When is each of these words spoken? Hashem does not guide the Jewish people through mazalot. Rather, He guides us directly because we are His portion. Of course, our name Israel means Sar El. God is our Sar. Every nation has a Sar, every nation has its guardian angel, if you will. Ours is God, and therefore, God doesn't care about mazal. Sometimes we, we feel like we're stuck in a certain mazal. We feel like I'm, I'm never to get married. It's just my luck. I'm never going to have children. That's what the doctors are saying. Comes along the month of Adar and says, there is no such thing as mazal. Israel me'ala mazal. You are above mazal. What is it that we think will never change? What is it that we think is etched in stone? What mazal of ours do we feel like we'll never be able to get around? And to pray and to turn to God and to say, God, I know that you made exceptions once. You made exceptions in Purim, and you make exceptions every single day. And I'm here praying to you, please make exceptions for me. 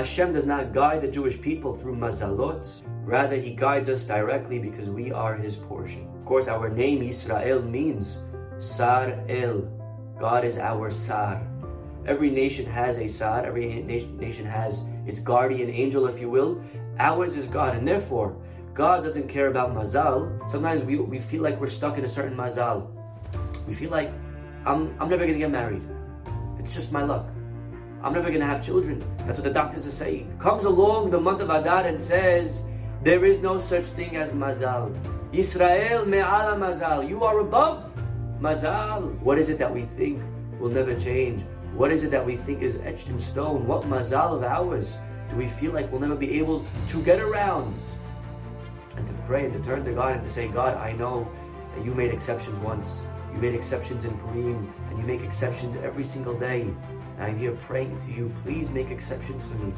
Hashem 0.00 0.32
does 0.32 0.46
not 0.46 0.72
guide 0.72 1.02
the 1.02 1.08
Jewish 1.08 1.38
people 1.42 1.74
through 1.74 1.94
mazalot. 1.94 2.64
Rather, 3.04 3.36
He 3.36 3.50
guides 3.50 3.90
us 3.90 4.06
directly 4.06 4.58
because 4.58 4.88
we 4.88 5.12
are 5.12 5.36
His 5.36 5.58
portion. 5.58 6.08
Of 6.16 6.24
course, 6.24 6.48
our 6.48 6.70
name 6.70 7.02
Israel 7.02 7.60
means 7.60 8.22
Sar 8.58 9.12
El. 9.28 9.68
God 10.18 10.46
is 10.46 10.56
our 10.56 10.90
Sar. 10.90 11.46
Every 12.06 12.30
nation 12.30 12.64
has 12.64 12.96
a 12.96 13.06
Sar, 13.06 13.44
every 13.44 13.82
nation 13.82 14.46
has 14.46 14.84
its 15.06 15.20
guardian 15.20 15.68
angel, 15.68 16.06
if 16.06 16.18
you 16.18 16.30
will. 16.30 16.64
Ours 16.98 17.36
is 17.36 17.46
God, 17.46 17.76
and 17.76 17.86
therefore, 17.86 18.34
God 18.72 19.04
doesn't 19.04 19.28
care 19.28 19.48
about 19.48 19.74
mazal. 19.74 20.32
Sometimes 20.50 20.82
we, 20.82 20.96
we 20.96 21.18
feel 21.18 21.42
like 21.42 21.60
we're 21.60 21.76
stuck 21.80 21.98
in 21.98 22.04
a 22.04 22.08
certain 22.08 22.38
mazal. 22.38 22.88
We 23.68 23.74
feel 23.74 23.90
like 23.90 24.10
I'm, 24.64 24.96
I'm 24.98 25.10
never 25.10 25.26
to 25.26 25.34
get 25.34 25.50
married. 25.50 25.82
It's 26.58 26.72
just 26.72 26.90
my 26.90 27.02
luck. 27.04 27.28
I'm 28.02 28.14
never 28.14 28.28
going 28.28 28.40
to 28.40 28.46
have 28.46 28.64
children. 28.64 29.04
That's 29.26 29.38
what 29.38 29.44
the 29.44 29.52
doctors 29.52 29.86
are 29.86 29.90
saying. 29.90 30.34
Comes 30.38 30.64
along 30.64 31.10
the 31.10 31.20
month 31.20 31.42
of 31.42 31.50
Adar 31.50 31.86
and 31.86 32.00
says, 32.00 32.64
there 33.02 33.24
is 33.26 33.40
no 33.40 33.58
such 33.58 33.84
thing 33.86 34.16
as 34.16 34.32
mazal. 34.32 34.94
Israel 35.32 36.06
me'ala 36.06 36.56
mazal. 36.56 37.06
You 37.06 37.24
are 37.24 37.40
above 37.40 37.92
mazal. 38.40 39.18
What 39.20 39.38
is 39.38 39.50
it 39.50 39.58
that 39.58 39.72
we 39.72 39.82
think 39.82 40.22
will 40.58 40.70
never 40.70 40.94
change? 40.98 41.42
What 41.74 41.92
is 41.92 42.02
it 42.02 42.10
that 42.10 42.24
we 42.24 42.36
think 42.36 42.62
is 42.62 42.76
etched 42.78 43.08
in 43.08 43.18
stone? 43.18 43.66
What 43.66 43.82
mazal 43.82 44.34
of 44.34 44.42
ours 44.44 44.96
do 45.28 45.36
we 45.36 45.46
feel 45.46 45.72
like 45.72 45.92
we'll 45.92 46.00
never 46.00 46.16
be 46.16 46.38
able 46.38 46.64
to 46.88 47.02
get 47.02 47.20
around? 47.20 47.74
And 48.96 49.06
to 49.06 49.12
pray 49.26 49.44
and 49.44 49.52
to 49.52 49.60
turn 49.60 49.84
to 49.84 49.92
God 49.92 50.16
and 50.16 50.24
to 50.24 50.30
say, 50.30 50.48
God, 50.48 50.76
I 50.76 50.92
know 50.92 51.30
that 51.76 51.84
you 51.84 51.94
made 51.94 52.12
exceptions 52.12 52.58
once. 52.60 53.02
You 53.32 53.38
made 53.40 53.54
exceptions 53.54 54.04
in 54.04 54.16
Purim, 54.18 54.72
and 54.88 54.98
you 54.98 55.04
make 55.04 55.22
exceptions 55.22 55.76
every 55.76 56.04
single 56.04 56.34
day. 56.36 56.62
And 56.62 57.22
I'm 57.22 57.38
here 57.38 57.52
praying 57.52 57.98
to 58.00 58.10
you, 58.10 58.32
please 58.42 58.70
make 58.70 58.90
exceptions 58.90 59.46
for 59.46 59.54
me. 59.54 59.72